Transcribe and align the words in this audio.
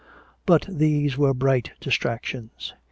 But 0.47 0.65
these 0.67 1.15
were 1.15 1.35
bright 1.35 1.73
distractions. 1.79 2.73